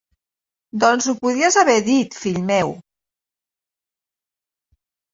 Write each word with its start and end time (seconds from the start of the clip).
Doncs 0.83 1.09
ho 1.11 1.15
podies 1.25 1.59
haver 1.63 1.77
dit, 1.91 2.19
fill 2.23 2.41
meu! 2.49 2.75